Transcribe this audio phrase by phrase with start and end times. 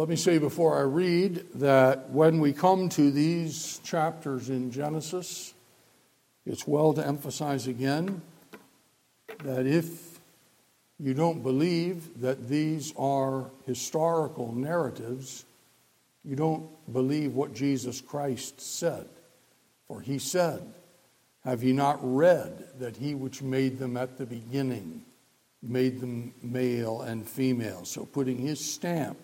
[0.00, 5.52] Let me say before I read that when we come to these chapters in Genesis,
[6.46, 8.22] it's well to emphasize again
[9.44, 10.18] that if
[10.98, 15.44] you don't believe that these are historical narratives,
[16.24, 19.06] you don't believe what Jesus Christ said.
[19.86, 20.62] For he said,
[21.44, 25.02] Have ye not read that he which made them at the beginning
[25.62, 27.84] made them male and female?
[27.84, 29.18] So putting his stamp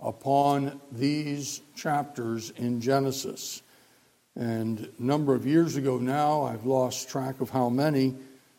[0.00, 3.62] upon these chapters in Genesis.
[4.36, 8.14] And a number of years ago now, I've lost track of how many,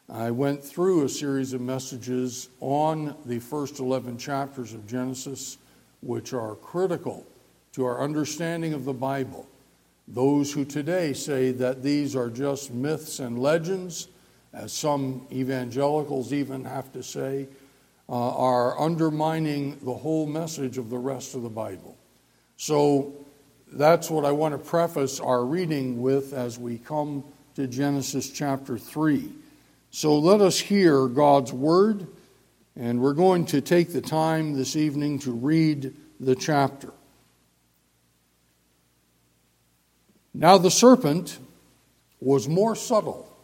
[0.10, 5.58] I went through a series of messages on the first 11 chapters of Genesis,
[6.02, 7.26] which are critical
[7.74, 9.48] to our understanding of the Bible.
[10.08, 14.08] Those who today say that these are just myths and legends,
[14.54, 17.48] as some evangelicals even have to say,
[18.08, 21.98] uh, are undermining the whole message of the rest of the Bible.
[22.58, 23.14] So
[23.72, 27.24] that's what I want to preface our reading with as we come
[27.56, 29.32] to Genesis chapter 3.
[29.90, 32.06] So let us hear God's word,
[32.76, 36.92] and we're going to take the time this evening to read the chapter.
[40.34, 41.40] Now the serpent
[42.20, 43.35] was more subtle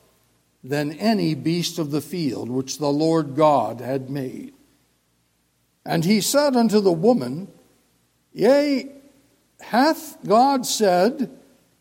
[0.64, 4.54] than any beast of the field which the Lord God had made.
[5.86, 7.48] And he said unto the woman,
[8.34, 8.92] Yea,
[9.60, 11.32] hath God said,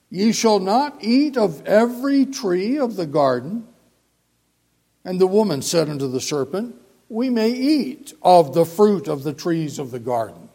[0.09, 3.67] Ye shall not eat of every tree of the garden?
[5.05, 6.75] And the woman said unto the serpent,
[7.09, 10.49] We may eat of the fruit of the trees of the garden.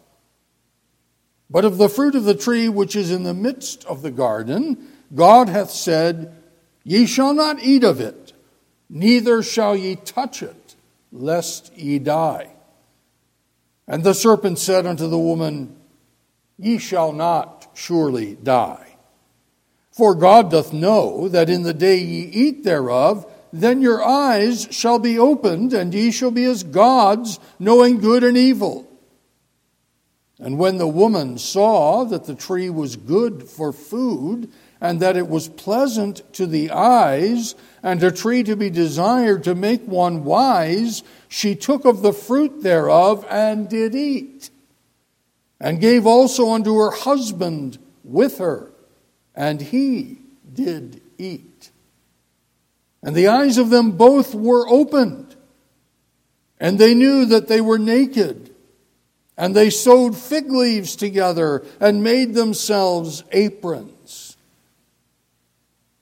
[1.49, 4.87] But of the fruit of the tree which is in the midst of the garden,
[5.13, 6.35] God hath said,
[6.85, 8.33] Ye shall not eat of it,
[8.89, 10.75] neither shall ye touch it,
[11.11, 12.51] lest ye die.
[13.87, 15.75] And the serpent said unto the woman,
[16.59, 18.97] Ye shall not surely die.
[19.91, 24.99] For God doth know that in the day ye eat thereof, then your eyes shall
[24.99, 28.87] be opened, and ye shall be as gods, knowing good and evil.
[30.37, 34.51] And when the woman saw that the tree was good for food,
[34.81, 39.55] and that it was pleasant to the eyes, and a tree to be desired to
[39.55, 44.49] make one wise, she took of the fruit thereof and did eat,
[45.59, 48.71] and gave also unto her husband with her,
[49.33, 50.19] and he
[50.53, 51.71] did eat.
[53.01, 55.35] And the eyes of them both were opened,
[56.59, 58.51] and they knew that they were naked.
[59.37, 63.91] And they sewed fig leaves together and made themselves aprons.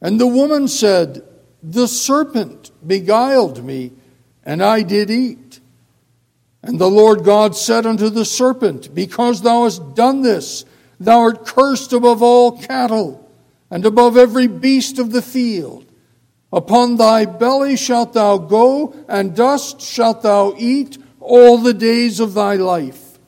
[0.00, 1.22] And the woman said,
[1.62, 3.92] The serpent beguiled me,
[4.44, 5.60] and I did eat.
[6.62, 10.64] And the Lord God said unto the serpent, Because thou hast done this,
[10.98, 13.30] thou art cursed above all cattle,
[13.70, 15.86] and above every beast of the field.
[16.52, 22.34] Upon thy belly shalt thou go, and dust shalt thou eat all the days of
[22.34, 23.18] thy life.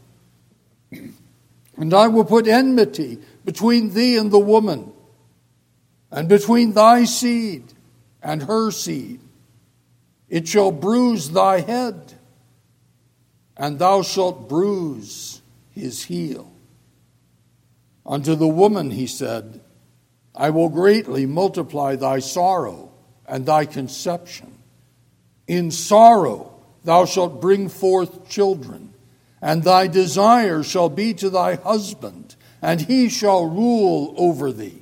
[1.77, 4.93] And I will put enmity between thee and the woman
[6.13, 7.65] and between thy seed
[8.23, 9.21] and her seed.
[10.29, 12.13] It shall bruise thy head,
[13.57, 16.53] and thou shalt bruise his heel.
[18.05, 19.61] Unto the woman he said,
[20.35, 22.93] I will greatly multiply thy sorrow
[23.27, 24.59] and thy conception.
[25.47, 26.53] In sorrow
[26.85, 28.93] thou shalt bring forth children,
[29.41, 34.82] and thy desire shall be to thy husband, and he shall rule over thee.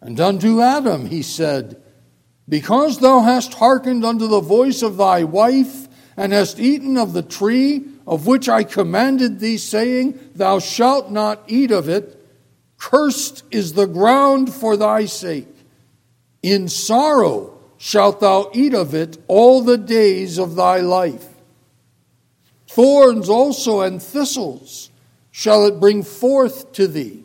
[0.00, 1.80] And unto Adam he said,
[2.48, 7.22] Because thou hast hearkened unto the voice of thy wife, and hast eaten of the
[7.22, 12.16] tree of which I commanded thee, saying, Thou shalt not eat of it,
[12.78, 15.48] cursed is the ground for thy sake.
[16.42, 21.26] In sorrow shalt thou eat of it all the days of thy life.
[22.68, 24.90] Thorns also and thistles
[25.30, 27.24] shall it bring forth to thee,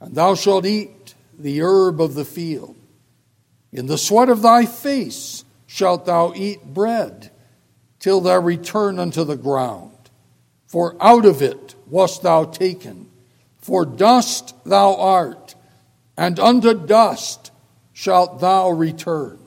[0.00, 0.90] and thou shalt eat
[1.38, 2.76] the herb of the field.
[3.72, 7.30] In the sweat of thy face shalt thou eat bread,
[7.98, 9.92] till thou return unto the ground.
[10.66, 13.10] For out of it wast thou taken,
[13.58, 15.54] for dust thou art,
[16.16, 17.50] and unto dust
[17.92, 19.38] shalt thou return.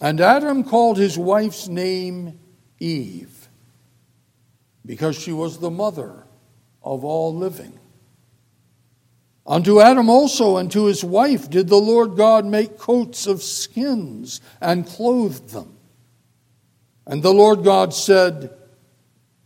[0.00, 2.38] And Adam called his wife's name
[2.78, 3.48] Eve,
[4.86, 6.24] because she was the mother
[6.82, 7.79] of all living.
[9.50, 14.40] Unto Adam also and to his wife did the Lord God make coats of skins
[14.60, 15.76] and clothed them.
[17.04, 18.56] And the Lord God said,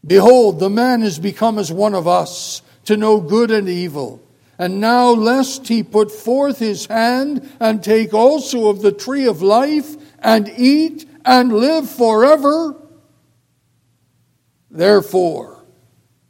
[0.06, 4.23] Behold, the man is become as one of us to know good and evil.
[4.59, 9.41] And now, lest he put forth his hand and take also of the tree of
[9.41, 12.77] life and eat and live forever.
[14.71, 15.65] Therefore,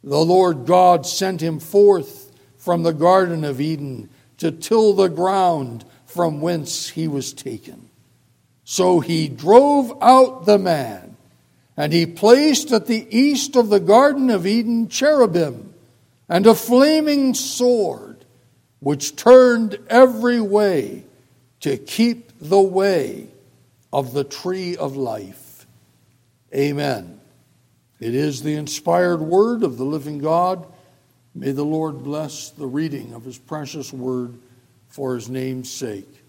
[0.01, 2.24] the Lord God sent him forth
[2.65, 4.09] from the Garden of Eden
[4.39, 7.89] to till the ground from whence he was taken.
[8.63, 11.15] So he drove out the man,
[11.77, 15.75] and he placed at the east of the Garden of Eden cherubim
[16.27, 18.25] and a flaming sword,
[18.79, 21.03] which turned every way
[21.59, 23.27] to keep the way
[23.93, 25.67] of the tree of life.
[26.53, 27.19] Amen.
[27.99, 30.65] It is the inspired word of the living God.
[31.37, 34.39] May the Lord bless the reading of his precious word
[34.87, 36.23] for his name's sake.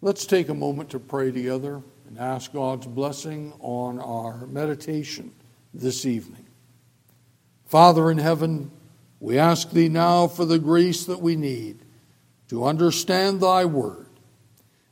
[0.00, 5.32] Let's take a moment to pray together and ask God's blessing on our meditation
[5.74, 6.46] this evening.
[7.64, 8.70] Father in heaven,
[9.18, 11.80] we ask thee now for the grace that we need
[12.48, 14.06] to understand thy word.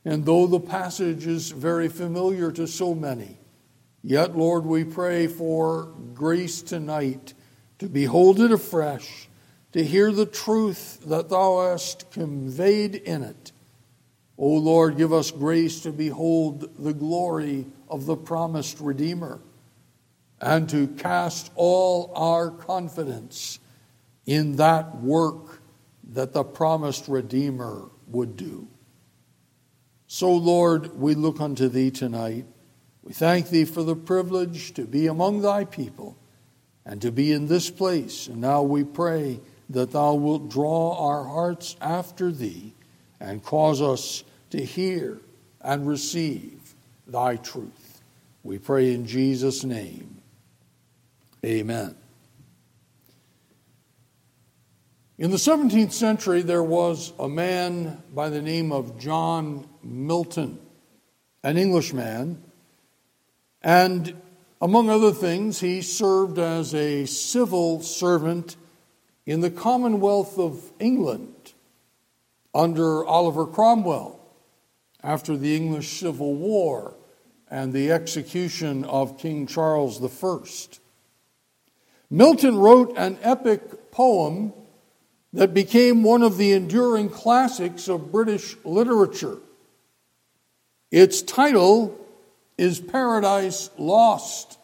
[0.03, 3.37] And though the passage is very familiar to so many,
[4.03, 7.33] yet, Lord, we pray for grace tonight
[7.79, 9.27] to behold it afresh,
[9.73, 13.51] to hear the truth that thou hast conveyed in it.
[14.37, 19.39] O Lord, give us grace to behold the glory of the promised Redeemer
[20.41, 23.59] and to cast all our confidence
[24.25, 25.61] in that work
[26.11, 28.67] that the promised Redeemer would do.
[30.07, 32.45] So, Lord, we look unto Thee tonight.
[33.03, 36.17] We thank Thee for the privilege to be among Thy people
[36.85, 38.27] and to be in this place.
[38.27, 39.39] And now we pray
[39.69, 42.73] that thou wilt draw our hearts after thee
[43.19, 45.19] and cause us to hear
[45.61, 46.75] and receive
[47.07, 48.01] thy truth.
[48.43, 50.21] We pray in Jesus' name.
[51.43, 51.95] Amen.
[55.17, 60.59] In the 17th century, there was a man by the name of John Milton,
[61.41, 62.43] an Englishman,
[63.61, 64.13] and
[64.61, 68.55] among other things, he served as a civil servant
[69.25, 71.53] in the Commonwealth of England
[72.53, 74.19] under Oliver Cromwell
[75.03, 76.95] after the English Civil War
[77.49, 80.37] and the execution of King Charles I.
[82.09, 84.53] Milton wrote an epic poem
[85.33, 89.37] that became one of the enduring classics of British literature.
[90.91, 91.99] Its title
[92.57, 94.57] is Paradise Lost.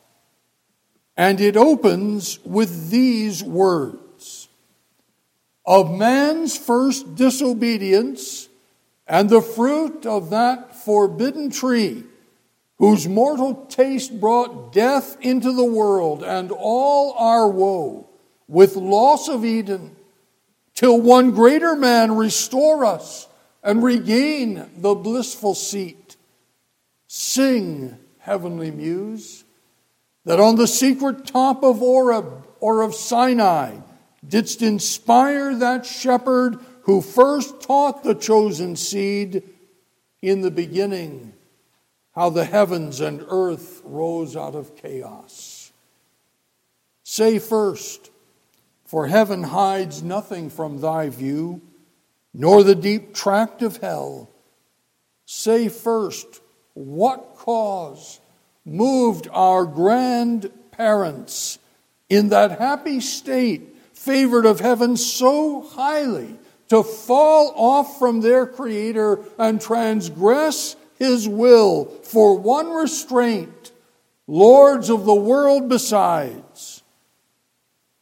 [1.18, 4.48] And it opens with these words
[5.66, 8.50] Of man's first disobedience
[9.08, 12.04] and the fruit of that forbidden tree,
[12.78, 18.08] whose mortal taste brought death into the world and all our woe,
[18.48, 19.96] with loss of Eden,
[20.74, 23.28] till one greater man restore us
[23.62, 26.01] and regain the blissful seat
[27.14, 29.44] Sing, heavenly muse,
[30.24, 33.80] that on the secret top of Oreb or of Sinai
[34.26, 39.44] didst inspire that shepherd who first taught the chosen seed
[40.22, 41.34] in the beginning
[42.14, 45.74] how the heavens and earth rose out of chaos.
[47.04, 48.10] Say first,
[48.86, 51.60] for heaven hides nothing from thy view,
[52.34, 54.30] nor the deep tract of hell.
[55.26, 56.40] Say first,
[56.88, 58.20] what cause
[58.66, 61.60] moved our grandparents
[62.10, 66.36] in that happy state, favored of heaven so highly,
[66.70, 73.72] to fall off from their Creator and transgress his will for one restraint,
[74.28, 76.84] lords of the world besides.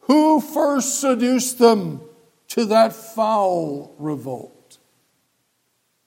[0.02, 2.02] Who first seduced them
[2.50, 4.78] to that foul revolt?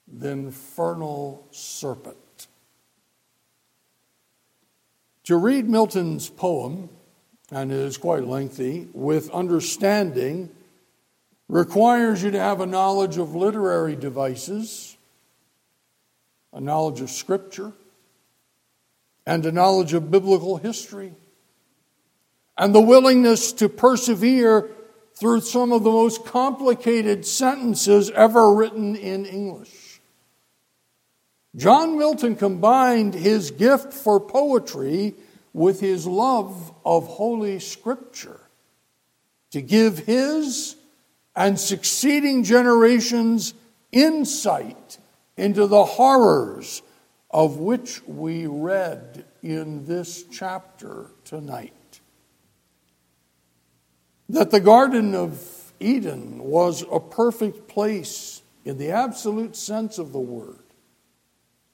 [0.07, 2.17] The infernal serpent.
[5.25, 6.89] To read Milton's poem,
[7.51, 10.51] and it is quite lengthy, with understanding
[11.49, 14.97] requires you to have a knowledge of literary devices,
[16.53, 17.73] a knowledge of Scripture,
[19.25, 21.15] and a knowledge of biblical history,
[22.59, 24.71] and the willingness to persevere
[25.15, 29.82] through some of the most complicated sentences ever written in English.
[31.55, 35.15] John Milton combined his gift for poetry
[35.53, 38.41] with his love of Holy Scripture
[39.51, 40.77] to give his
[41.37, 43.53] and succeeding generations
[43.91, 44.99] insight
[45.37, 46.83] into the horrors
[47.31, 52.01] of which we read in this chapter tonight.
[54.29, 60.21] That the Garden of Eden was a perfect place in the absolute sense of the
[60.21, 60.62] word.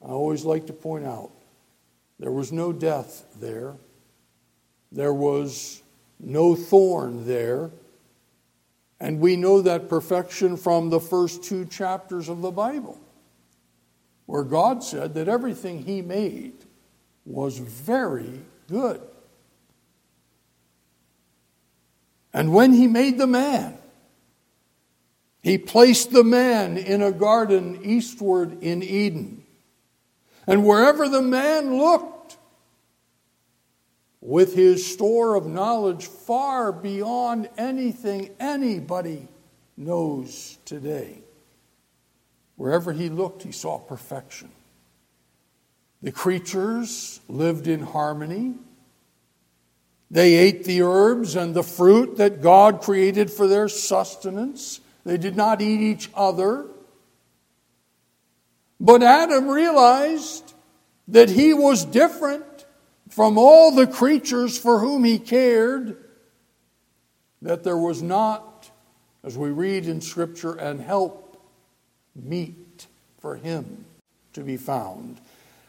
[0.02, 1.30] I always like to point out
[2.18, 3.74] there was no death there,
[4.90, 5.82] there was
[6.20, 7.70] no thorn there.
[9.00, 12.98] And we know that perfection from the first two chapters of the Bible,
[14.26, 16.54] where God said that everything He made
[17.24, 19.00] was very good.
[22.34, 23.78] And when He made the man,
[25.42, 29.37] He placed the man in a garden eastward in Eden.
[30.48, 32.38] And wherever the man looked,
[34.20, 39.28] with his store of knowledge far beyond anything anybody
[39.76, 41.18] knows today.
[42.56, 44.50] Wherever he looked, he saw perfection.
[46.02, 48.54] The creatures lived in harmony.
[50.10, 54.80] They ate the herbs and the fruit that God created for their sustenance.
[55.04, 56.66] They did not eat each other.
[58.80, 60.54] But Adam realized
[61.08, 62.44] that he was different
[63.08, 65.96] from all the creatures for whom he cared,
[67.42, 68.70] that there was not,
[69.24, 71.42] as we read in Scripture, and help
[72.14, 72.86] meet
[73.18, 73.84] for him
[74.34, 75.20] to be found.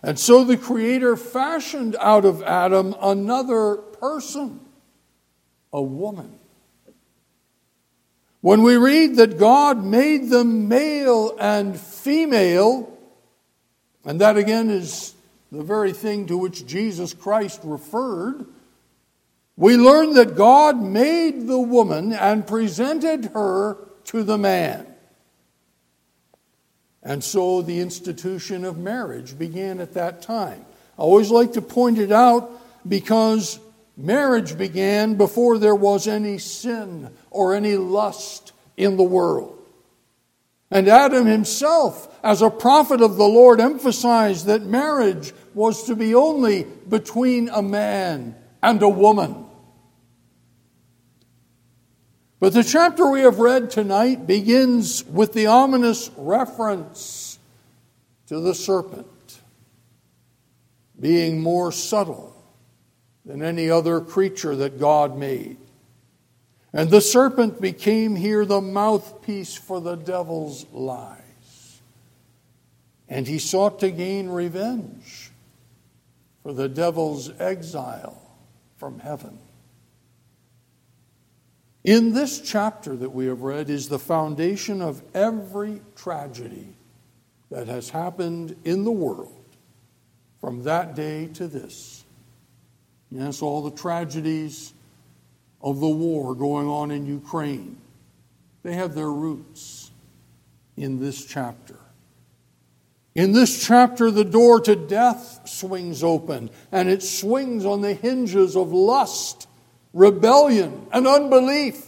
[0.03, 4.59] And so the Creator fashioned out of Adam another person,
[5.73, 6.37] a woman.
[8.41, 12.97] When we read that God made them male and female,
[14.05, 15.13] and that again is
[15.51, 18.45] the very thing to which Jesus Christ referred,
[19.57, 24.87] we learn that God made the woman and presented her to the man.
[27.03, 30.65] And so the institution of marriage began at that time.
[30.97, 32.51] I always like to point it out
[32.87, 33.59] because
[33.97, 39.58] marriage began before there was any sin or any lust in the world.
[40.71, 46.13] And Adam himself, as a prophet of the Lord, emphasized that marriage was to be
[46.13, 49.45] only between a man and a woman.
[52.39, 57.39] But the chapter we have read tonight begins with the ominous reference
[58.27, 59.07] to the serpent
[60.99, 62.35] being more subtle
[63.25, 65.57] than any other creature that God made.
[66.71, 71.81] And the serpent became here the mouthpiece for the devil's lies.
[73.07, 75.31] And he sought to gain revenge
[76.43, 78.21] for the devil's exile
[78.77, 79.39] from heaven.
[81.83, 86.67] In this chapter that we have read is the foundation of every tragedy
[87.49, 89.43] that has happened in the world
[90.39, 92.03] from that day to this.
[93.09, 94.73] Yes, all the tragedies
[95.61, 97.77] of the war going on in Ukraine.
[98.63, 99.91] They have their roots
[100.77, 101.75] in this chapter.
[103.15, 108.55] In this chapter, the door to death swings open, and it swings on the hinges
[108.55, 109.47] of lust,
[109.93, 111.85] rebellion, and unbelief.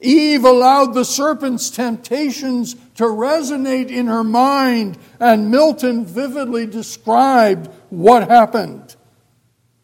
[0.00, 8.28] Eve allowed the serpent's temptations to resonate in her mind, and Milton vividly described what
[8.28, 8.96] happened.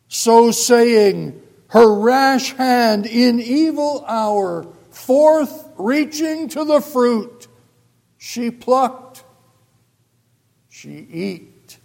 [0.09, 7.49] So saying, her rash hand in evil hour, forth reaching to the fruit,
[8.19, 9.25] she plucked,
[10.69, 11.79] she eat.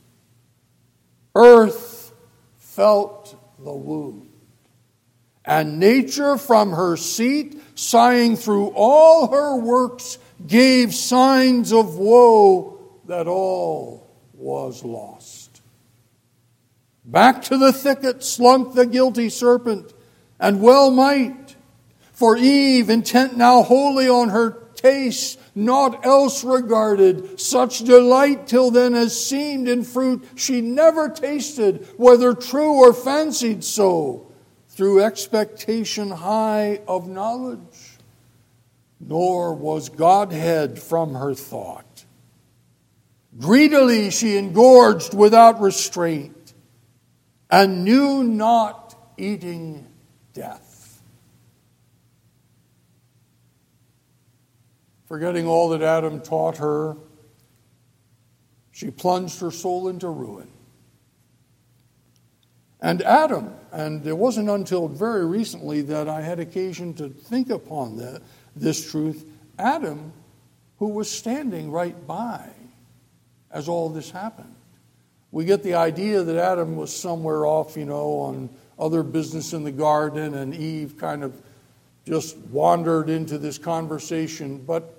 [1.35, 2.13] Earth
[2.57, 4.29] felt the wound.
[5.43, 13.27] And nature from her seat, sighing through all her works, gave signs of woe that
[13.27, 15.20] all was lost.
[17.11, 19.93] Back to the thicket slunk the guilty serpent,
[20.39, 21.57] and well might,
[22.13, 28.95] for Eve, intent now wholly on her taste, naught else regarded, such delight till then
[28.95, 34.31] as seemed in fruit she never tasted, whether true or fancied so,
[34.69, 37.97] through expectation high of knowledge.
[39.01, 42.05] Nor was Godhead from her thought.
[43.37, 46.40] Greedily she engorged without restraint,
[47.51, 49.85] and knew not eating
[50.33, 51.01] death.
[55.07, 56.95] Forgetting all that Adam taught her,
[58.71, 60.47] she plunged her soul into ruin.
[62.79, 68.01] And Adam, and it wasn't until very recently that I had occasion to think upon
[68.55, 69.25] this truth
[69.59, 70.13] Adam,
[70.79, 72.49] who was standing right by
[73.51, 74.55] as all this happened.
[75.31, 79.63] We get the idea that Adam was somewhere off, you know, on other business in
[79.63, 81.41] the garden, and Eve kind of
[82.05, 84.57] just wandered into this conversation.
[84.57, 84.93] But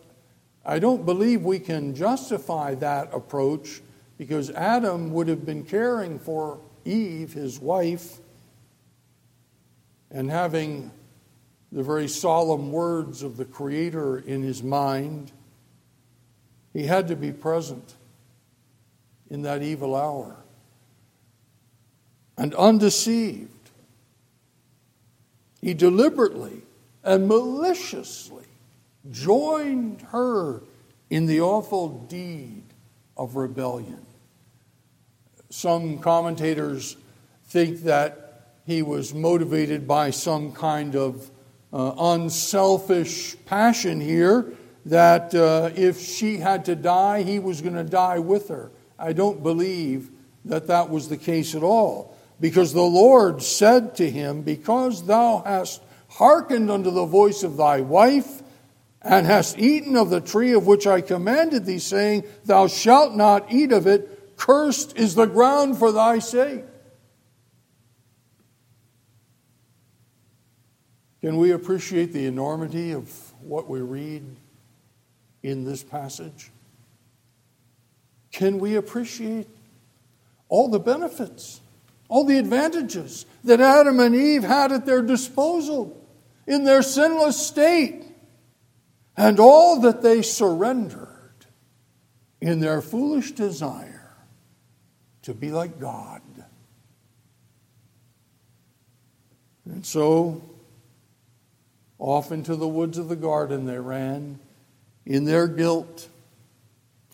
[0.64, 3.82] I don't believe we can justify that approach
[4.16, 8.18] because Adam would have been caring for Eve, his wife,
[10.10, 10.90] and having
[11.72, 15.32] the very solemn words of the Creator in his mind.
[16.72, 17.94] He had to be present
[19.32, 20.36] in that evil hour.
[22.36, 23.70] And undeceived,
[25.62, 26.62] he deliberately
[27.02, 28.44] and maliciously
[29.10, 30.62] joined her
[31.08, 32.62] in the awful deed
[33.16, 34.04] of rebellion.
[35.48, 36.96] Some commentators
[37.46, 41.30] think that he was motivated by some kind of
[41.72, 44.52] uh, unselfish passion here,
[44.84, 48.70] that uh, if she had to die, he was going to die with her.
[49.02, 50.10] I don't believe
[50.44, 52.16] that that was the case at all.
[52.40, 57.80] Because the Lord said to him, Because thou hast hearkened unto the voice of thy
[57.80, 58.42] wife,
[59.02, 63.52] and hast eaten of the tree of which I commanded thee, saying, Thou shalt not
[63.52, 66.64] eat of it, cursed is the ground for thy sake.
[71.20, 73.10] Can we appreciate the enormity of
[73.40, 74.24] what we read
[75.42, 76.50] in this passage?
[78.32, 79.48] Can we appreciate
[80.48, 81.60] all the benefits,
[82.08, 86.04] all the advantages that Adam and Eve had at their disposal
[86.46, 88.06] in their sinless state?
[89.16, 91.08] and all that they surrendered
[92.40, 94.10] in their foolish desire
[95.22, 96.22] to be like God.
[99.64, 100.42] And so,
[101.98, 104.40] off into the woods of the garden they ran
[105.06, 106.08] in their guilt.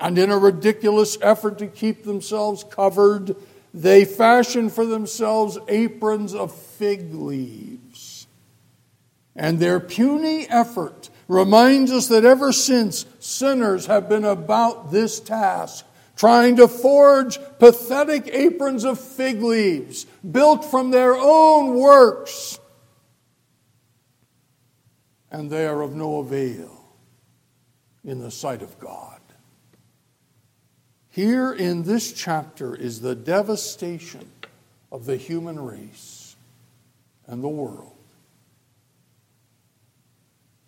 [0.00, 3.34] And in a ridiculous effort to keep themselves covered,
[3.74, 8.26] they fashion for themselves aprons of fig leaves.
[9.34, 15.84] And their puny effort reminds us that ever since sinners have been about this task,
[16.16, 22.58] trying to forge pathetic aprons of fig leaves built from their own works,
[25.30, 26.84] and they are of no avail
[28.04, 29.07] in the sight of God.
[31.18, 34.30] Here in this chapter is the devastation
[34.92, 36.36] of the human race
[37.26, 37.96] and the world.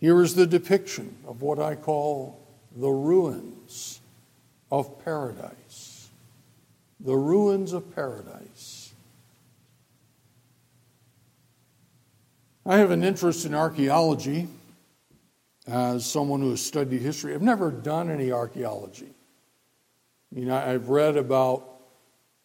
[0.00, 2.40] Here is the depiction of what I call
[2.74, 4.00] the ruins
[4.72, 6.08] of paradise.
[6.98, 8.92] The ruins of paradise.
[12.66, 14.48] I have an interest in archaeology
[15.68, 17.34] as someone who has studied history.
[17.34, 19.14] I've never done any archaeology.
[20.32, 21.66] I mean, I've read about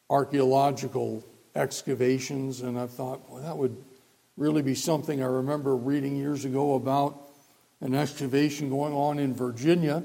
[0.09, 3.77] archaeological excavations, and I've thought, well, that would
[4.37, 7.21] really be something I remember reading years ago about
[7.81, 10.03] an excavation going on in Virginia.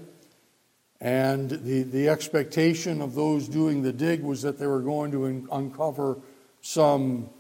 [1.00, 5.26] And the, the expectation of those doing the dig was that they were going to
[5.26, 6.18] un- uncover
[6.60, 7.30] some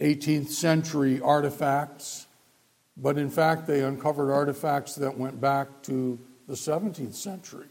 [0.00, 2.26] 18th century artifacts.
[2.96, 7.66] But in fact, they uncovered artifacts that went back to the 17th century.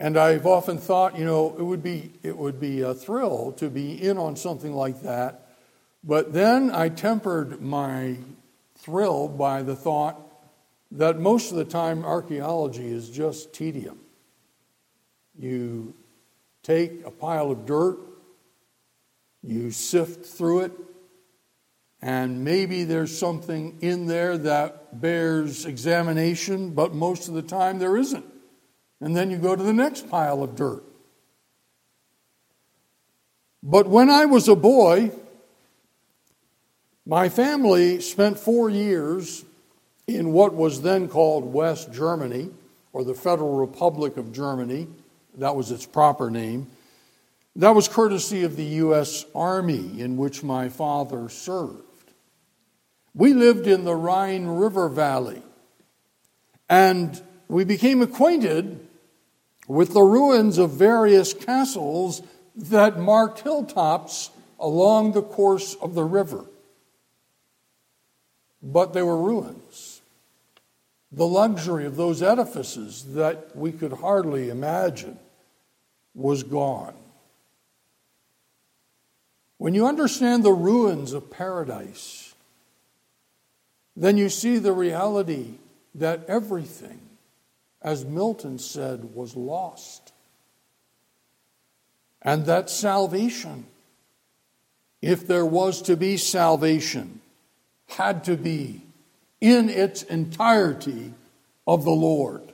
[0.00, 3.68] And I've often thought, you know, it would be, it would be a thrill to
[3.68, 5.48] be in on something like that.
[6.04, 8.16] But then I tempered my
[8.76, 10.20] thrill by the thought
[10.92, 13.98] that most of the time archaeology is just tedium.
[15.36, 15.94] You
[16.62, 17.98] take a pile of dirt,
[19.42, 20.72] you sift through it,
[22.00, 27.96] and maybe there's something in there that bears examination, but most of the time there
[27.96, 28.24] isn't.
[29.00, 30.82] And then you go to the next pile of dirt.
[33.62, 35.12] But when I was a boy,
[37.06, 39.44] my family spent four years
[40.06, 42.50] in what was then called West Germany,
[42.92, 44.88] or the Federal Republic of Germany.
[45.36, 46.66] That was its proper name.
[47.56, 49.24] That was courtesy of the U.S.
[49.34, 51.82] Army in which my father served.
[53.14, 55.42] We lived in the Rhine River Valley,
[56.68, 58.87] and we became acquainted
[59.68, 62.22] with the ruins of various castles
[62.56, 66.44] that marked hilltops along the course of the river.
[68.62, 70.00] But they were ruins.
[71.12, 75.18] The luxury of those edifices that we could hardly imagine
[76.14, 76.94] was gone.
[79.58, 82.34] When you understand the ruins of paradise,
[83.96, 85.54] then you see the reality
[85.94, 87.00] that everything,
[87.88, 90.12] as Milton said, was lost.
[92.20, 93.64] And that salvation,
[95.00, 97.22] if there was to be salvation,
[97.86, 98.82] had to be
[99.40, 101.14] in its entirety
[101.66, 102.52] of the Lord.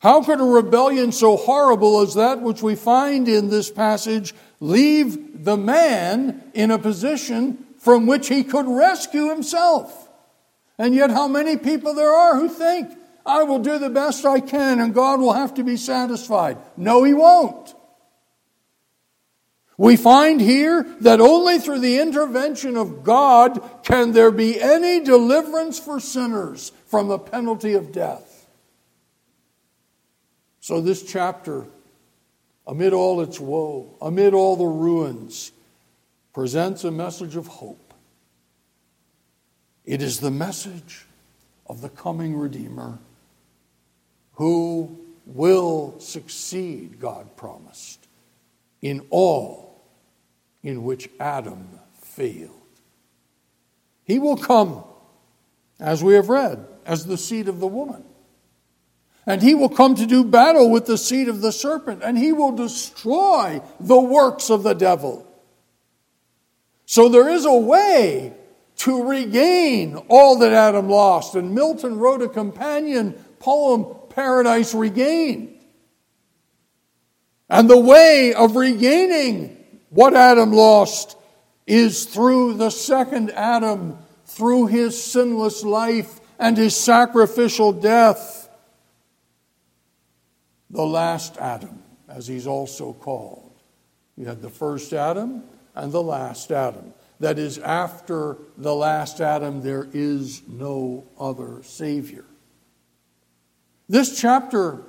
[0.00, 5.42] How could a rebellion so horrible as that which we find in this passage leave
[5.42, 10.10] the man in a position from which he could rescue himself?
[10.76, 12.90] And yet, how many people there are who think,
[13.26, 16.58] I will do the best I can and God will have to be satisfied?
[16.76, 17.74] No, He won't.
[19.76, 25.80] We find here that only through the intervention of God can there be any deliverance
[25.80, 28.46] for sinners from the penalty of death.
[30.60, 31.66] So, this chapter,
[32.66, 35.50] amid all its woe, amid all the ruins,
[36.32, 37.92] presents a message of hope.
[39.84, 41.06] It is the message
[41.66, 42.98] of the coming Redeemer
[44.34, 48.06] who will succeed, God promised,
[48.82, 49.82] in all
[50.62, 51.68] in which Adam
[52.00, 52.50] failed.
[54.04, 54.84] He will come,
[55.80, 58.04] as we have read, as the seed of the woman.
[59.26, 62.32] And he will come to do battle with the seed of the serpent, and he
[62.32, 65.26] will destroy the works of the devil.
[66.84, 68.34] So there is a way
[68.76, 71.34] to regain all that Adam lost.
[71.34, 75.50] And Milton wrote a companion poem, Paradise Regained.
[77.48, 79.56] And the way of regaining
[79.90, 81.16] what Adam lost
[81.66, 88.44] is through the second Adam, through his sinless life and his sacrificial death
[90.74, 93.52] the last Adam, as he's also called.
[94.16, 96.92] You had the first Adam and the last Adam.
[97.20, 102.24] That is, after the last Adam, there is no other Savior.
[103.88, 104.82] This chapter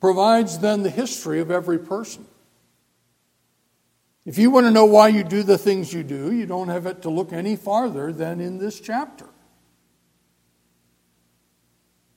[0.00, 2.26] provides then the history of every person.
[4.24, 6.86] If you want to know why you do the things you do, you don't have
[6.86, 9.26] it to look any farther than in this chapter.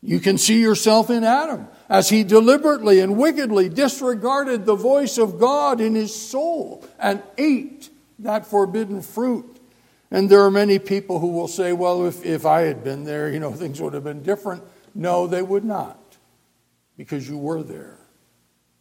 [0.02, 5.39] You can see yourself in Adam as he deliberately and wickedly disregarded the voice of
[5.39, 9.58] God in his soul and ate that forbidden fruit.
[10.10, 13.30] And there are many people who will say, well, if, if I had been there,
[13.30, 14.63] you know, things would have been different.
[14.95, 15.99] No, they would not,
[16.97, 17.97] because you were there.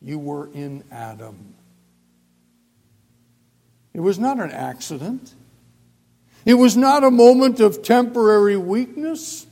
[0.01, 1.55] You were in Adam.
[3.93, 5.35] It was not an accident.
[6.45, 9.47] It was not a moment of temporary weakness.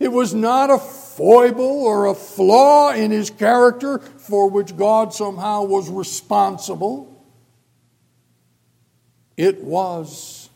[0.00, 5.62] It was not a foible or a flaw in his character for which God somehow
[5.62, 7.24] was responsible.
[9.36, 10.50] It was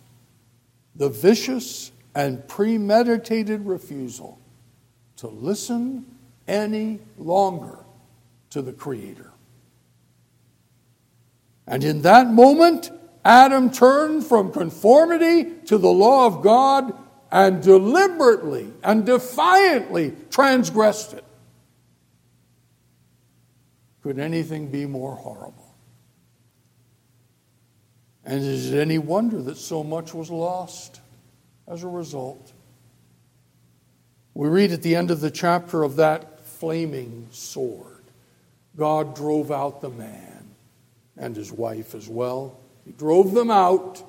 [0.96, 4.38] the vicious and premeditated refusal
[5.16, 6.04] to listen
[6.46, 7.78] any longer
[8.50, 9.30] to the Creator.
[11.66, 12.90] And in that moment,
[13.24, 16.94] Adam turned from conformity to the law of God
[17.32, 21.24] and deliberately and defiantly transgressed it.
[24.02, 25.74] Could anything be more horrible?
[28.24, 31.00] And is it any wonder that so much was lost
[31.66, 32.52] as a result?
[34.36, 38.02] We read at the end of the chapter of that flaming sword
[38.76, 40.50] God drove out the man
[41.16, 42.60] and his wife as well.
[42.84, 44.02] He drove them out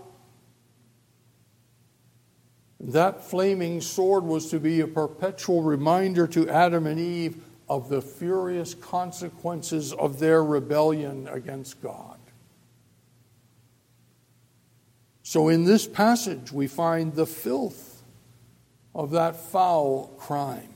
[2.82, 8.02] that flaming sword was to be a perpetual reminder to Adam and Eve of the
[8.02, 12.20] furious consequences of their rebellion against God.
[15.24, 17.87] So, in this passage, we find the filth
[18.98, 20.74] of that foul crime.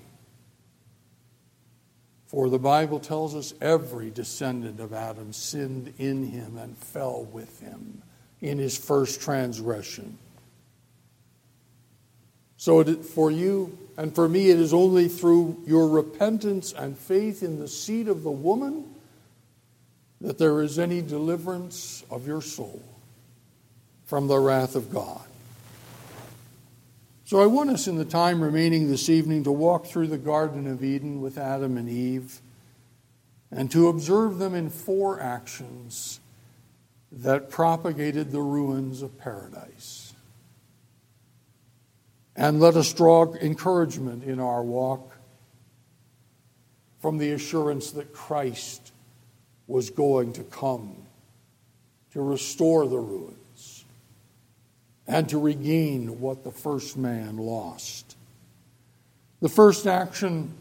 [2.28, 7.60] For the Bible tells us every descendant of Adam sinned in him and fell with
[7.60, 8.04] him
[8.40, 10.18] in his first transgression.
[12.56, 17.60] So, for you and for me, it is only through your repentance and faith in
[17.60, 18.86] the seed of the woman
[20.22, 22.84] that there is any deliverance of your soul
[24.06, 25.26] from the wrath of God.
[27.32, 30.68] So I want us in the time remaining this evening to walk through the Garden
[30.68, 32.42] of Eden with Adam and Eve
[33.50, 36.20] and to observe them in four actions
[37.10, 40.14] that propagated the ruins of paradise.
[42.36, 45.16] And let us draw encouragement in our walk
[47.00, 48.92] from the assurance that Christ
[49.68, 50.98] was going to come
[52.12, 53.38] to restore the ruins
[55.12, 58.16] and to regain what the first man lost.
[59.42, 60.54] The first action,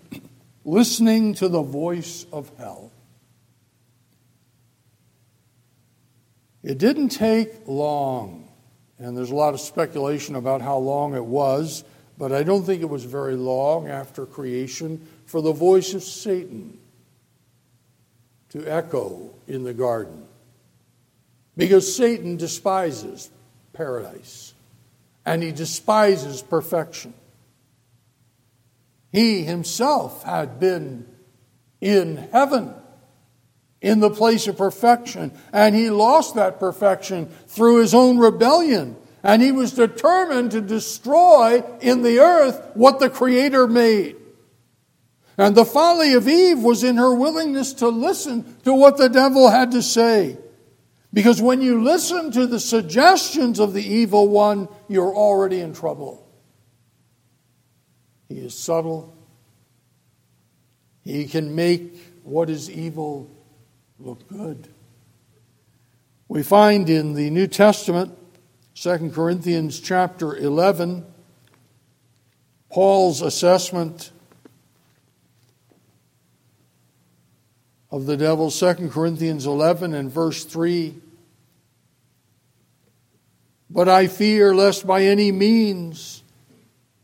[0.64, 2.90] listening to the voice of hell.
[6.64, 8.48] It didn't take long,
[8.98, 11.84] and there's a lot of speculation about how long it was,
[12.18, 16.76] but I don't think it was very long after creation for the voice of Satan
[18.48, 20.26] to echo in the garden.
[21.56, 23.30] Because Satan despises
[23.72, 24.54] paradise,
[25.24, 27.14] and he despises perfection.
[29.12, 31.06] He himself had been
[31.80, 32.74] in heaven,
[33.80, 38.96] in the place of perfection, and he lost that perfection through his own rebellion.
[39.22, 44.16] And he was determined to destroy in the earth what the Creator made.
[45.37, 49.48] And the folly of Eve was in her willingness to listen to what the devil
[49.50, 50.38] had to say.
[51.12, 56.28] Because when you listen to the suggestions of the evil one, you're already in trouble.
[58.28, 59.16] He is subtle.
[61.02, 63.28] He can make what is evil
[63.98, 64.68] look good.
[66.28, 68.16] We find in the New Testament,
[68.76, 71.04] 2 Corinthians chapter 11,
[72.70, 74.12] Paul's assessment
[77.90, 80.94] of the devil, 2 Corinthians 11 and verse 3.
[83.68, 86.22] But I fear lest by any means,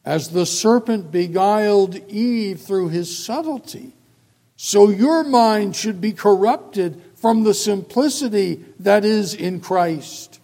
[0.05, 3.93] as the serpent beguiled Eve through his subtlety,
[4.57, 10.41] so your mind should be corrupted from the simplicity that is in Christ.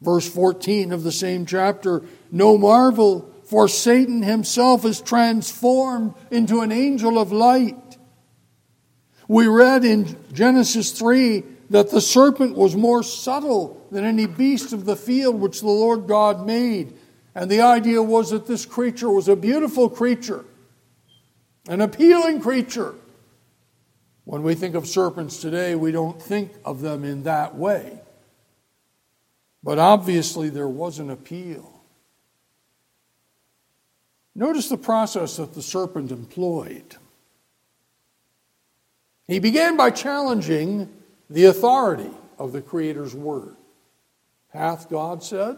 [0.00, 6.72] Verse 14 of the same chapter No marvel, for Satan himself is transformed into an
[6.72, 7.76] angel of light.
[9.28, 14.84] We read in Genesis 3 that the serpent was more subtle than any beast of
[14.84, 16.94] the field which the Lord God made.
[17.34, 20.44] And the idea was that this creature was a beautiful creature,
[21.68, 22.94] an appealing creature.
[24.24, 27.98] When we think of serpents today, we don't think of them in that way.
[29.62, 31.82] But obviously, there was an appeal.
[34.34, 36.96] Notice the process that the serpent employed.
[39.26, 40.88] He began by challenging
[41.30, 43.56] the authority of the Creator's word.
[44.52, 45.56] Hath God said?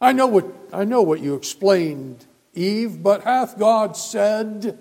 [0.00, 4.78] I know what, I know what you explained, Eve, but hath God said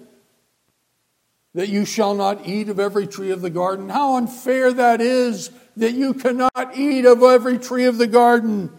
[1.53, 3.89] that you shall not eat of every tree of the garden?
[3.89, 8.71] How unfair that is that you cannot eat of every tree of the garden.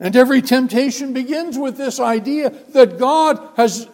[0.00, 3.88] And every temptation begins with this idea that God has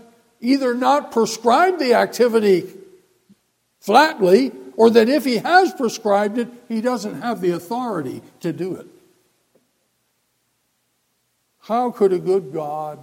[0.44, 2.68] either not prescribed the activity
[3.80, 8.76] flatly, or that if he has prescribed it, he doesn't have the authority to do
[8.76, 8.86] it.
[11.60, 12.98] How could a good God,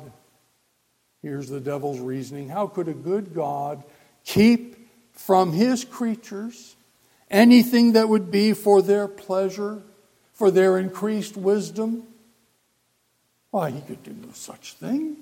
[1.22, 3.84] here's the devil's reasoning, how could a good God
[4.24, 4.78] keep
[5.14, 6.76] from his creatures
[7.30, 9.82] anything that would be for their pleasure,
[10.34, 12.04] for their increased wisdom?
[13.50, 15.18] Why, he could do no such thing.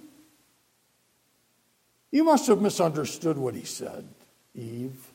[2.11, 4.07] You must have misunderstood what he said,
[4.55, 5.11] Eve.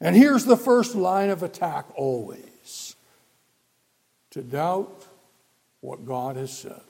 [0.00, 2.96] And here's the first line of attack always
[4.30, 5.06] to doubt
[5.80, 6.80] what God has said.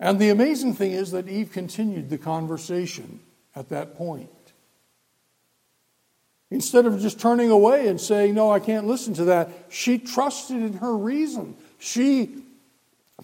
[0.00, 3.20] And the amazing thing is that Eve continued the conversation
[3.54, 4.28] at that point.
[6.50, 10.56] Instead of just turning away and saying, No, I can't listen to that, she trusted
[10.56, 11.56] in her reason.
[11.78, 12.42] She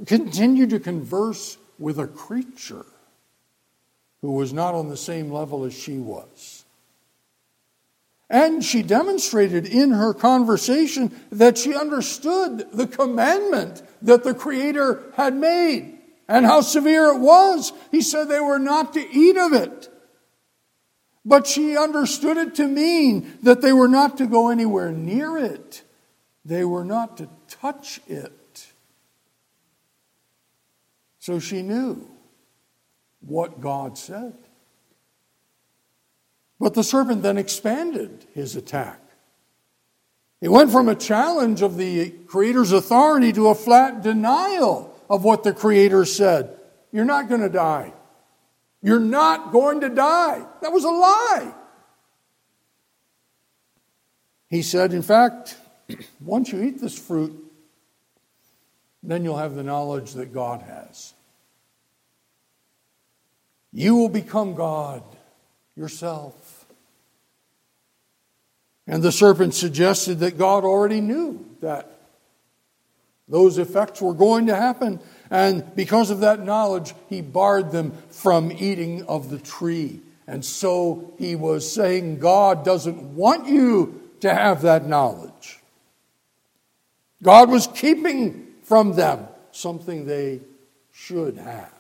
[0.07, 2.87] continued to converse with a creature
[4.21, 6.65] who was not on the same level as she was.
[8.31, 15.35] And she demonstrated in her conversation that she understood the commandment that the Creator had
[15.35, 15.95] made.
[16.31, 17.73] and how severe it was.
[17.91, 19.89] He said they were not to eat of it.
[21.25, 25.83] But she understood it to mean that they were not to go anywhere near it,
[26.45, 28.67] they were not to touch it.
[31.19, 32.07] So she knew
[33.21, 34.35] what God said.
[36.61, 39.01] But the serpent then expanded his attack.
[40.41, 45.43] He went from a challenge of the Creator's authority to a flat denial of what
[45.43, 46.57] the Creator said.
[46.93, 47.93] You're not going to die.
[48.83, 50.45] You're not going to die.
[50.63, 51.55] That was a lie.
[54.49, 55.57] He said, in fact,
[56.21, 57.45] once you eat this fruit,
[59.03, 61.15] then you'll have the knowledge that God has.
[63.73, 65.03] You will become God
[65.77, 66.67] yourself.
[68.87, 71.99] And the serpent suggested that God already knew that
[73.29, 75.01] those effects were going to happen.
[75.31, 80.01] And because of that knowledge, he barred them from eating of the tree.
[80.27, 85.61] And so he was saying, God doesn't want you to have that knowledge.
[87.23, 90.41] God was keeping from them something they
[90.93, 91.78] should have.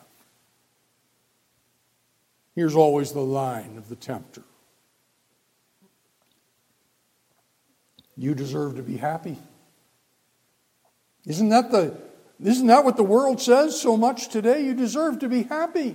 [2.58, 4.42] Here's always the line of the tempter
[8.16, 9.38] You deserve to be happy.
[11.24, 11.96] Isn't that, the,
[12.42, 14.64] isn't that what the world says so much today?
[14.64, 15.94] You deserve to be happy.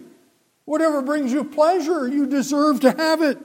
[0.63, 3.39] Whatever brings you pleasure, you deserve to have it.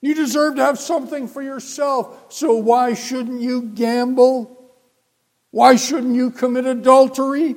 [0.00, 2.32] You deserve to have something for yourself.
[2.32, 4.50] So why shouldn't you gamble?
[5.52, 7.54] Why shouldn't you commit adultery?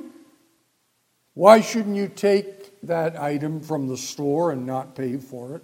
[1.34, 5.62] Why shouldn't you take that item from the store and not pay for it.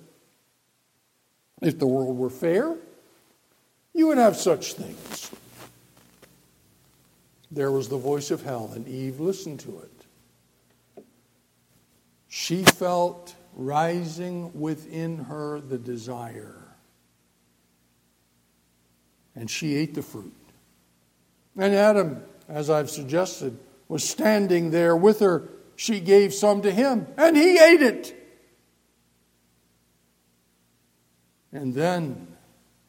[1.62, 2.76] If the world were fair,
[3.94, 5.30] you would have such things.
[7.50, 11.04] There was the voice of hell, and Eve listened to it.
[12.28, 16.54] She felt rising within her the desire.
[19.34, 20.34] And she ate the fruit.
[21.56, 27.06] And Adam, as I've suggested, was standing there with her she gave some to him,
[27.16, 28.14] and he ate it.
[31.52, 32.26] And then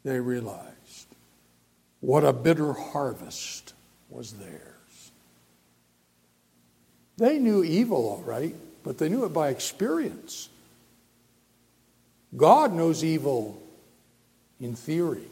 [0.04, 0.67] they realized
[2.00, 3.73] what a bitter harvest
[4.10, 5.12] was theirs.
[7.17, 10.50] They knew evil, all right, but they knew it by experience.
[12.36, 13.62] God knows evil
[14.60, 15.28] in theory,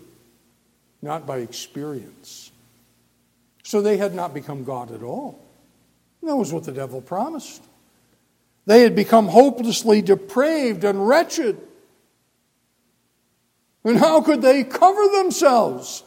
[1.01, 2.51] not by experience.
[3.63, 5.44] So they had not become God at all.
[6.25, 7.61] That was what the devil promised.
[8.65, 11.59] They had become hopelessly depraved and wretched.
[13.83, 16.03] And how could they cover themselves?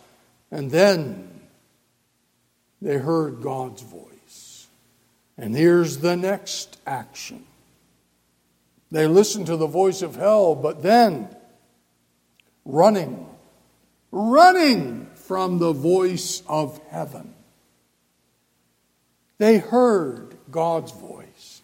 [0.50, 1.40] And then
[2.82, 4.66] they heard God's voice.
[5.36, 7.44] And here's the next action.
[8.90, 11.28] They listened to the voice of hell, but then
[12.64, 13.28] running,
[14.10, 17.34] running from the voice of heaven.
[19.38, 21.62] They heard God's voice.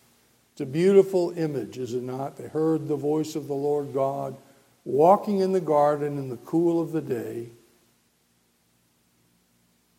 [0.52, 2.36] It's a beautiful image, is it not?
[2.36, 4.36] They heard the voice of the Lord God
[4.84, 7.48] walking in the garden in the cool of the day.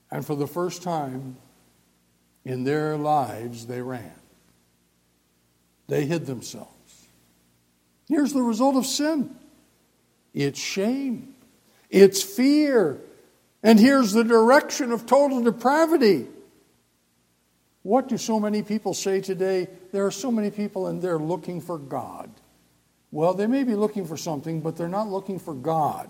[0.09, 1.35] And for the first time
[2.45, 4.13] in their lives, they ran.
[5.87, 6.69] They hid themselves.
[8.07, 9.35] Here's the result of sin
[10.33, 11.35] it's shame,
[11.89, 13.01] it's fear,
[13.63, 16.27] and here's the direction of total depravity.
[17.85, 19.67] What do so many people say today?
[19.91, 22.31] There are so many people and they're looking for God.
[23.11, 26.09] Well, they may be looking for something, but they're not looking for God.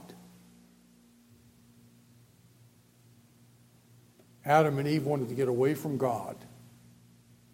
[4.46, 6.38] Adam and Eve wanted to get away from God,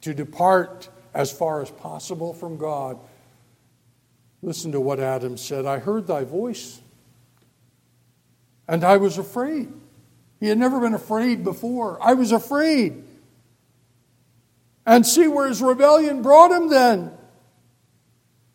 [0.01, 2.99] to depart as far as possible from God.
[4.43, 6.79] Listen to what Adam said I heard thy voice,
[8.67, 9.73] and I was afraid.
[10.39, 11.97] He had never been afraid before.
[11.99, 13.05] I was afraid.
[14.85, 17.11] And see where his rebellion brought him then.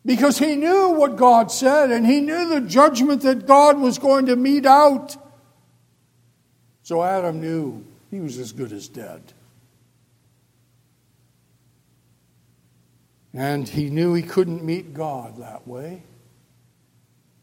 [0.05, 4.27] Because he knew what God said and he knew the judgment that God was going
[4.27, 5.15] to mete out.
[6.83, 9.21] So Adam knew he was as good as dead.
[13.33, 16.03] And he knew he couldn't meet God that way.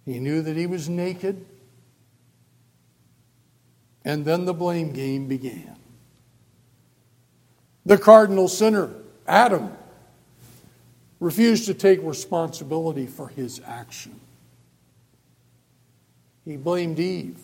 [0.04, 1.44] He knew that he was naked.
[4.04, 5.73] And then the blame game began.
[7.86, 8.90] The cardinal sinner,
[9.26, 9.72] Adam,
[11.20, 14.20] refused to take responsibility for his action.
[16.44, 17.38] He blamed Eve.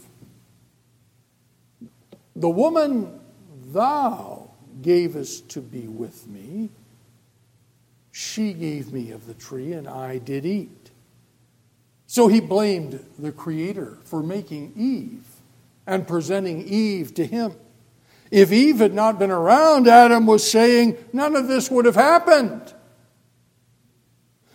[2.37, 3.21] The woman
[3.73, 4.51] thou
[4.83, 6.71] gavest to be with me,
[8.13, 10.91] She gave me of the tree, and I did eat.
[12.07, 15.27] So he blamed the Creator for making Eve
[15.87, 17.53] and presenting Eve to him.
[18.31, 22.73] If Eve had not been around, Adam was saying, none of this would have happened.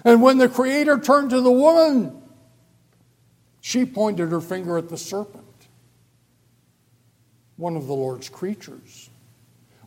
[0.04, 2.22] And when the Creator turned to the woman,
[3.60, 5.44] she pointed her finger at the serpent,
[7.58, 9.10] one of the Lord's creatures,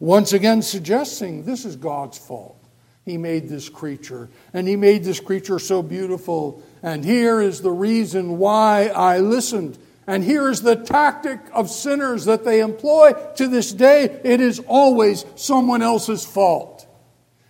[0.01, 2.57] once again suggesting this is God's fault.
[3.05, 6.63] He made this creature, and He made this creature so beautiful.
[6.83, 9.79] And here is the reason why I listened.
[10.09, 14.59] And here is the tactic of sinners that they employ to this day it is
[14.67, 16.87] always someone else's fault.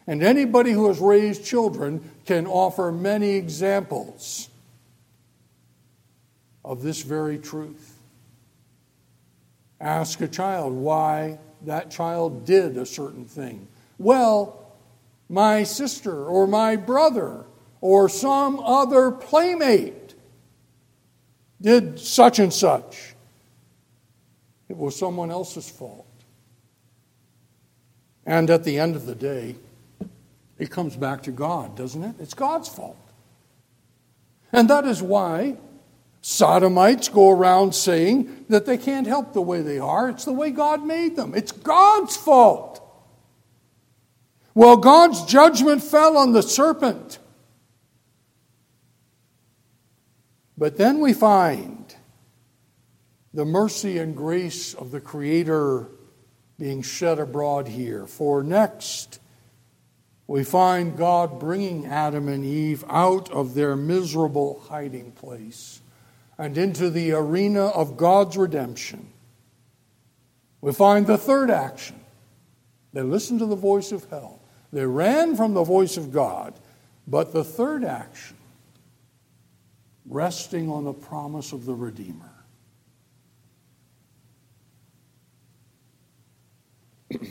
[0.08, 4.48] And anybody who has raised children can offer many examples
[6.64, 7.96] of this very truth.
[9.80, 13.68] Ask a child why that child did a certain thing.
[13.98, 14.74] Well,
[15.28, 17.44] my sister or my brother
[17.80, 20.07] or some other playmate
[21.60, 23.14] did such and such.
[24.68, 26.06] It was someone else's fault.
[28.26, 29.56] And at the end of the day,
[30.58, 32.16] it comes back to God, doesn't it?
[32.18, 32.98] It's God's fault.
[34.52, 35.56] And that is why
[36.20, 40.10] Sodomites go around saying that they can't help the way they are.
[40.10, 41.32] It's the way God made them.
[41.34, 42.82] It's God's fault.
[44.54, 47.18] Well, God's judgment fell on the serpent.
[50.58, 51.94] But then we find
[53.32, 55.86] the mercy and grace of the Creator
[56.58, 58.06] being shed abroad here.
[58.08, 59.20] For next,
[60.26, 65.80] we find God bringing Adam and Eve out of their miserable hiding place
[66.36, 69.12] and into the arena of God's redemption.
[70.60, 72.00] We find the third action.
[72.92, 74.40] They listen to the voice of hell.
[74.72, 76.54] They ran from the voice of God.
[77.06, 78.36] But the third action,
[80.08, 82.32] resting on the promise of the Redeemer.
[87.10, 87.30] it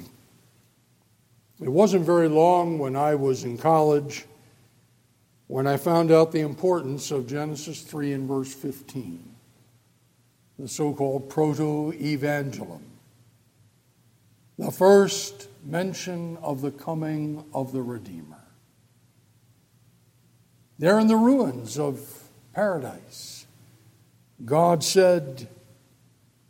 [1.59, 4.25] wasn't very long when I was in college
[5.47, 9.35] when I found out the importance of Genesis 3 and verse 15,
[10.59, 12.81] the so called proto evangelium.
[14.57, 18.43] The first mention of the coming of the Redeemer.
[20.79, 22.16] There in the ruins of
[22.57, 23.45] paradise,
[24.43, 25.47] God said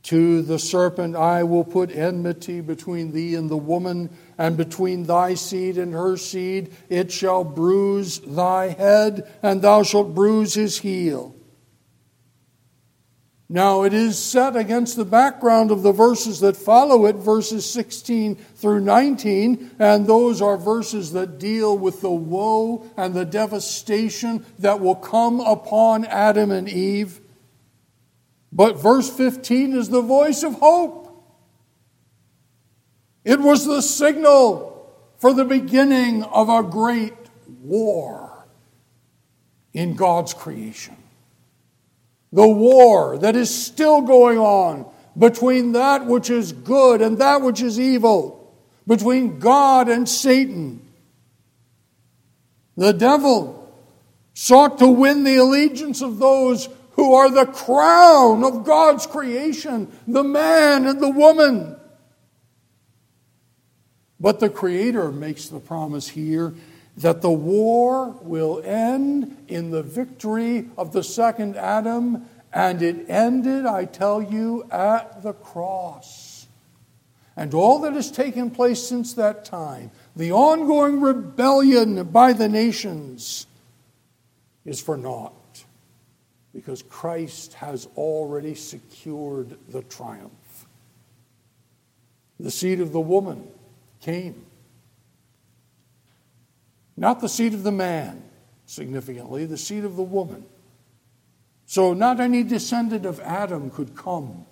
[0.03, 5.34] to the serpent, I will put enmity between thee and the woman, and between thy
[5.34, 6.74] seed and her seed.
[6.88, 11.36] It shall bruise thy head, and thou shalt bruise his heel.
[13.50, 18.36] Now, it is set against the background of the verses that follow it, verses 16
[18.36, 24.82] through 19, and those are verses that deal with the woe and the devastation that
[24.82, 27.22] will come upon Adam and Eve.
[28.52, 31.06] But verse 15 is the voice of hope.
[33.24, 37.14] It was the signal for the beginning of a great
[37.62, 38.45] war
[39.74, 40.97] in God's creation
[42.32, 44.86] the war that is still going on
[45.18, 48.54] between that which is good and that which is evil,
[48.86, 50.82] between God and Satan.
[52.76, 53.74] The devil
[54.34, 60.24] sought to win the allegiance of those who are the crown of God's creation, the
[60.24, 61.76] man and the woman.
[64.20, 66.56] But the Creator makes the promise here
[66.98, 73.68] that the war will end in the victory of the second Adam, and it ended,
[73.68, 76.48] I tell you, at the cross.
[77.36, 83.45] And all that has taken place since that time, the ongoing rebellion by the nations,
[84.66, 85.66] is for naught,
[86.52, 90.32] because Christ has already secured the triumph.
[92.39, 93.48] The seed of the woman
[94.02, 94.47] came
[96.98, 98.24] not the seed of the man,
[98.66, 100.43] significantly, the seed of the woman.
[101.68, 104.45] So, not any descendant of Adam could come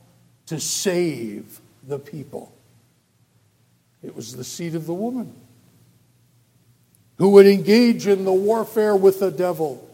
[0.46, 2.54] to save the people.
[4.04, 5.34] It was the seed of the woman
[7.18, 9.90] who would engage in the warfare with the devil.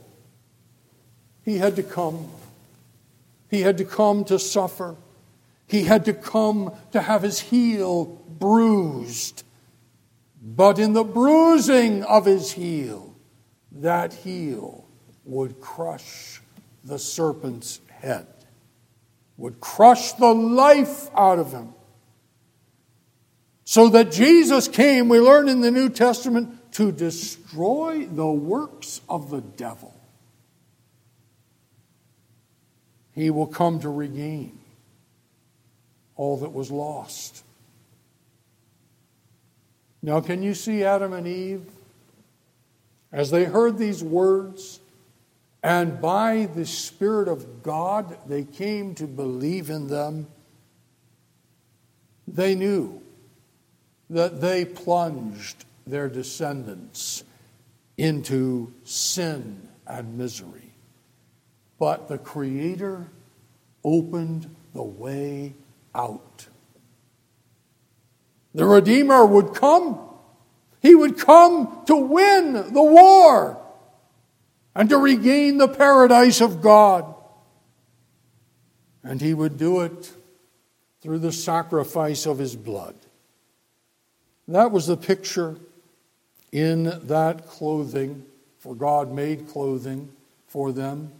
[1.45, 2.29] He had to come.
[3.49, 4.95] He had to come to suffer.
[5.67, 9.43] He had to come to have his heel bruised
[10.41, 13.15] but in the bruising of his heel,
[13.71, 14.87] that heel
[15.23, 16.41] would crush
[16.83, 18.25] the serpent's head,
[19.37, 21.73] would crush the life out of him.
[23.63, 29.29] So that Jesus came, we learn in the New Testament, to destroy the works of
[29.29, 29.93] the devil,
[33.13, 34.57] he will come to regain
[36.15, 37.43] all that was lost.
[40.01, 41.65] Now, can you see Adam and Eve
[43.11, 44.79] as they heard these words?
[45.63, 50.27] And by the Spirit of God, they came to believe in them.
[52.27, 53.01] They knew
[54.09, 57.23] that they plunged their descendants
[57.97, 60.73] into sin and misery.
[61.77, 63.07] But the Creator
[63.83, 65.53] opened the way
[65.93, 66.47] out.
[68.53, 69.99] The Redeemer would come.
[70.81, 73.61] He would come to win the war
[74.75, 77.13] and to regain the paradise of God.
[79.03, 80.11] And he would do it
[81.01, 82.95] through the sacrifice of his blood.
[84.47, 85.57] That was the picture
[86.51, 88.25] in that clothing,
[88.59, 90.11] for God made clothing
[90.47, 91.11] for them.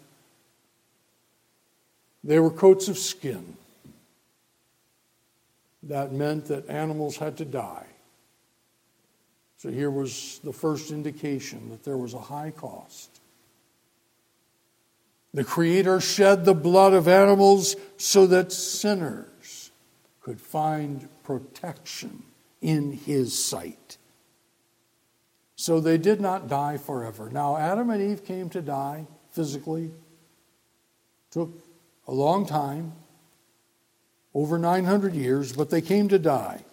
[2.24, 3.56] They were coats of skin.
[5.84, 7.88] That meant that animals had to die.
[9.58, 13.22] So here was the first indication that there was a high cost.
[15.34, 19.72] The Creator shed the blood of animals so that sinners
[20.22, 22.24] could find protection
[22.62, 23.98] in His sight.
[25.56, 27.30] So they did not die forever.
[27.30, 29.92] Now, Adam and Eve came to die physically,
[31.30, 31.52] took
[32.08, 32.94] a long time,
[34.34, 36.64] over 900 years, but they came to die.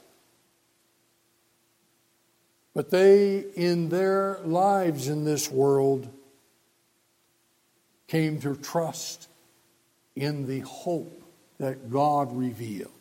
[2.74, 6.08] But they, in their lives in this world,
[8.06, 9.28] came to trust
[10.14, 11.22] in the hope
[11.58, 12.92] that God revealed.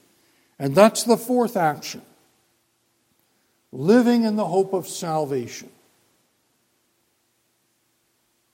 [0.59, 2.01] And that's the fourth action
[3.71, 5.69] living in the hope of salvation.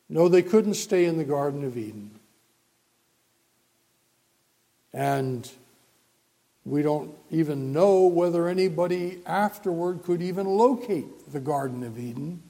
[0.10, 2.12] No, they couldn't stay in the Garden of Eden.
[4.92, 5.50] And
[6.66, 12.42] we don't even know whether anybody afterward could even locate the Garden of Eden.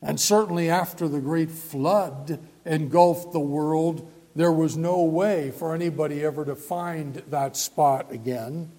[0.00, 6.24] And certainly after the great flood engulfed the world, there was no way for anybody
[6.24, 8.70] ever to find that spot again.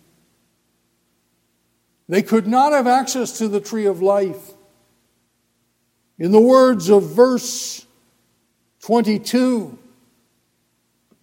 [2.09, 4.51] They could not have access to the tree of life.
[6.17, 7.85] In the words of verse
[8.81, 9.77] 22,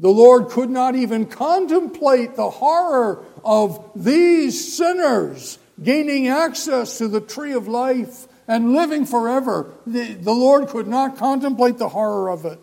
[0.05, 7.23] the Lord could not even contemplate the horror of these sinners gaining access to the
[7.23, 9.73] tree of life and living forever.
[9.87, 12.61] The, the Lord could not contemplate the horror of it.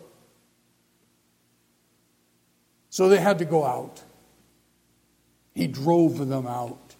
[2.90, 4.00] So they had to go out.
[5.52, 6.94] He drove them out.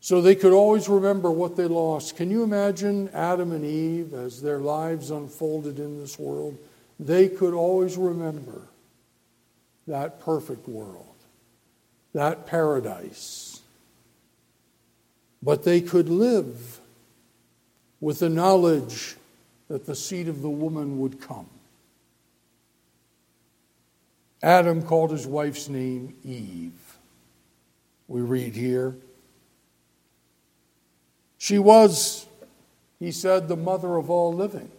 [0.00, 2.16] So they could always remember what they lost.
[2.16, 6.56] Can you imagine Adam and Eve as their lives unfolded in this world?
[6.98, 8.62] They could always remember
[9.86, 11.14] that perfect world,
[12.12, 13.54] that paradise
[15.44, 16.80] but they could live
[18.00, 19.16] with the knowledge
[19.68, 21.46] that the seed of the woman would come.
[24.42, 26.96] Adam called his wife's name Eve.
[28.08, 28.96] We read here.
[31.36, 32.26] She was,
[32.98, 34.70] he said, the mother of all living.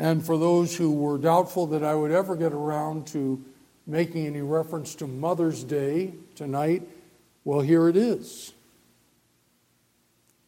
[0.00, 3.44] And for those who were doubtful that I would ever get around to
[3.86, 6.88] making any reference to Mother's Day tonight,
[7.44, 8.54] well, here it is.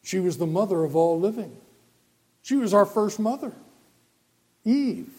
[0.02, 1.54] She was the mother of all living.
[2.40, 3.52] She was our first mother,
[4.64, 5.12] Eve.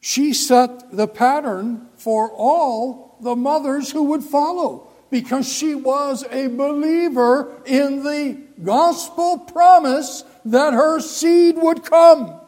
[0.00, 6.46] She set the pattern for all the mothers who would follow because she was a
[6.46, 12.40] believer in the gospel promise that her seed would come.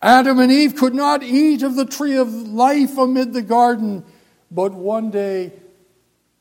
[0.00, 4.04] Adam and Eve could not eat of the tree of life amid the garden,
[4.50, 5.52] but one day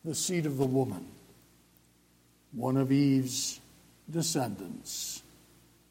[0.03, 1.05] the seed of the woman,
[2.53, 3.59] one of Eve's
[4.09, 5.21] descendants,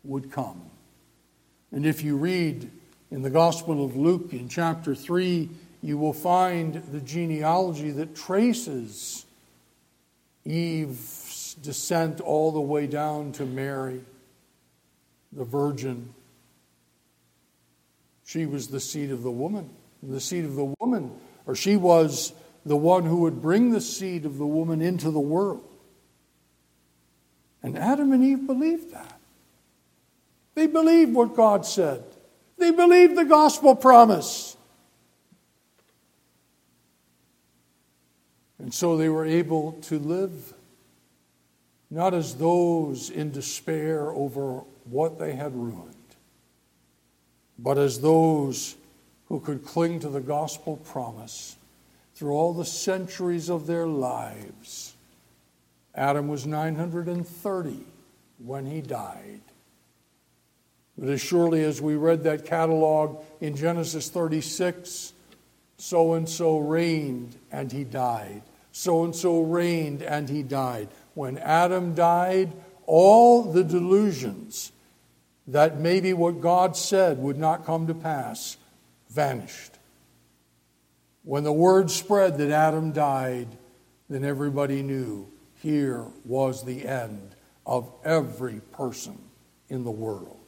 [0.02, 0.60] would come.
[1.70, 2.68] And if you read
[3.12, 5.48] in the Gospel of Luke in chapter 3,
[5.82, 9.24] you will find the genealogy that traces
[10.44, 11.19] Eve's
[11.60, 14.02] descent all the way down to Mary,
[15.32, 16.14] the virgin
[18.30, 19.68] she was the seed of the woman.
[20.04, 21.10] The seed of the woman,
[21.46, 22.32] or she was
[22.64, 25.66] the one who would bring the seed of the woman into the world.
[27.60, 29.18] And Adam and Eve believed that.
[30.54, 32.04] They believed what God said,
[32.56, 34.56] they believed the gospel promise.
[38.60, 40.54] And so they were able to live
[41.90, 45.94] not as those in despair over what they had ruined,
[47.58, 48.76] but as those
[49.26, 51.56] who could cling to the gospel promise
[52.14, 54.94] through all the centuries of their lives.
[55.94, 57.84] Adam was 930
[58.38, 59.40] when he died.
[60.98, 65.12] But as surely as we read that catalog in Genesis 36,
[65.78, 68.42] so and so reigned and he died.
[68.72, 70.88] So and so reigned and he died.
[71.14, 72.52] When Adam died,
[72.86, 74.72] all the delusions
[75.46, 78.56] that maybe what God said would not come to pass
[79.08, 79.72] vanished.
[81.24, 83.48] When the word spread that Adam died,
[84.08, 87.34] then everybody knew here was the end
[87.66, 89.18] of every person
[89.68, 90.38] in the world.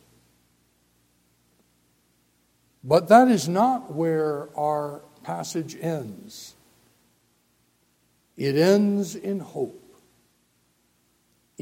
[2.85, 6.55] But that is not where our passage ends.
[8.37, 9.82] It ends in hope.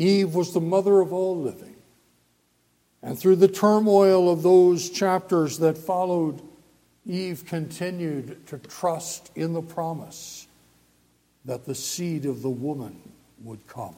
[0.00, 1.76] Eve was the mother of all living.
[3.02, 6.40] And through the turmoil of those chapters that followed,
[7.04, 10.46] Eve continued to trust in the promise
[11.44, 12.98] that the seed of the woman
[13.44, 13.96] would come.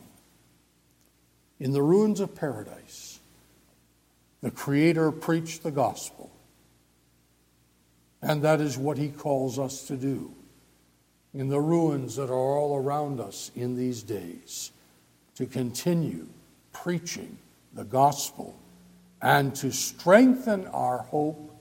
[1.60, 3.20] In the ruins of paradise,
[4.40, 6.32] the Creator preached the gospel.
[8.20, 10.34] And that is what He calls us to do
[11.32, 14.72] in the ruins that are all around us in these days,
[15.36, 16.26] to continue
[16.72, 17.38] preaching
[17.72, 18.58] the gospel
[19.20, 21.54] and to strengthen our hope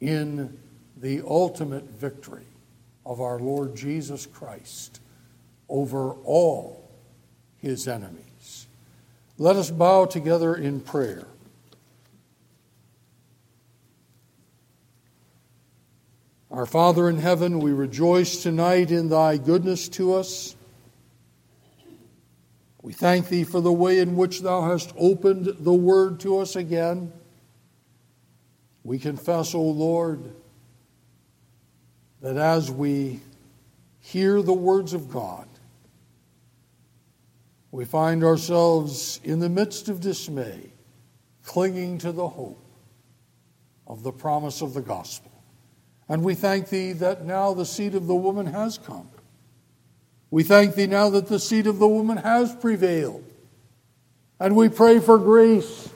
[0.00, 0.56] in
[0.96, 2.46] the ultimate victory
[3.06, 5.00] of our Lord Jesus Christ
[5.68, 6.88] over all
[7.58, 8.66] his enemies.
[9.38, 11.26] Let us bow together in prayer.
[16.50, 20.54] Our Father in heaven, we rejoice tonight in thy goodness to us.
[22.84, 26.54] We thank thee for the way in which thou hast opened the word to us
[26.54, 27.14] again.
[28.82, 30.34] We confess, O Lord,
[32.20, 33.20] that as we
[34.00, 35.48] hear the words of God,
[37.70, 40.70] we find ourselves in the midst of dismay,
[41.42, 42.62] clinging to the hope
[43.86, 45.32] of the promise of the gospel.
[46.06, 49.08] And we thank thee that now the seed of the woman has come.
[50.30, 53.24] We thank thee now that the seed of the woman has prevailed.
[54.40, 55.88] And we pray for grace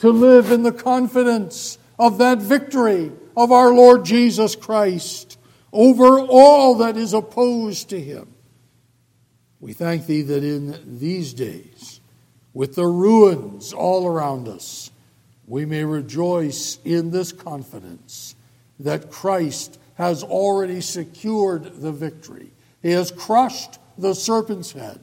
[0.00, 5.38] to live in the confidence of that victory of our Lord Jesus Christ
[5.72, 8.34] over all that is opposed to him.
[9.60, 12.00] We thank thee that in these days,
[12.52, 14.90] with the ruins all around us,
[15.46, 18.34] we may rejoice in this confidence
[18.80, 22.50] that Christ has already secured the victory.
[22.86, 25.00] He has crushed the serpent's head.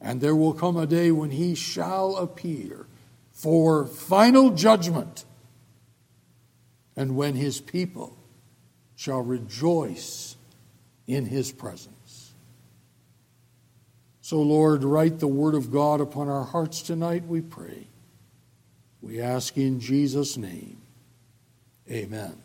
[0.00, 2.86] And there will come a day when he shall appear
[3.32, 5.24] for final judgment
[6.94, 8.16] and when his people
[8.94, 10.36] shall rejoice
[11.08, 12.32] in his presence.
[14.20, 17.88] So, Lord, write the word of God upon our hearts tonight, we pray.
[19.02, 20.76] We ask in Jesus' name.
[21.90, 22.43] Amen.